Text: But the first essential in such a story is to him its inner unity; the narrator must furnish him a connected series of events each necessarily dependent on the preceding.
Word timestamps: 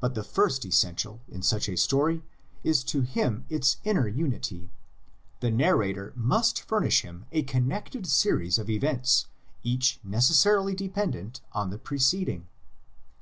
But 0.00 0.14
the 0.14 0.22
first 0.24 0.64
essential 0.64 1.20
in 1.28 1.42
such 1.42 1.68
a 1.68 1.76
story 1.76 2.22
is 2.64 2.82
to 2.84 3.02
him 3.02 3.44
its 3.50 3.76
inner 3.84 4.08
unity; 4.08 4.70
the 5.40 5.50
narrator 5.50 6.14
must 6.16 6.62
furnish 6.62 7.02
him 7.02 7.26
a 7.32 7.42
connected 7.42 8.06
series 8.06 8.58
of 8.58 8.70
events 8.70 9.26
each 9.62 10.00
necessarily 10.02 10.74
dependent 10.74 11.42
on 11.52 11.68
the 11.68 11.76
preceding. 11.76 12.46